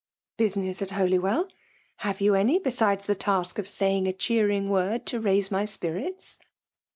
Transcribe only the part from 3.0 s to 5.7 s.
the task of saying a cheering word to raise my